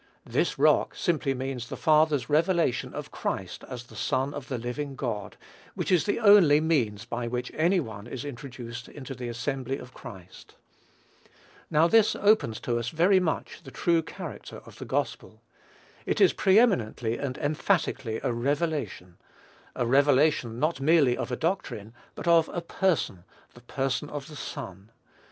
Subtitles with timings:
[0.25, 3.95] "This rock" [Greek: tautê tê petra] simply means the Father's revelation of Christ as the
[3.95, 5.37] Son of the living God,
[5.75, 9.93] which is the only means by which any one is introduced into the assembly of
[9.93, 10.55] Christ.
[11.69, 15.43] Now this opens to us very much the true character of the gospel.
[16.07, 19.17] It is pre eminently and emphatically a revelation,
[19.75, 23.23] a revelation not merely of a doctrine, but of a Person,
[23.53, 24.89] the Person of the Son.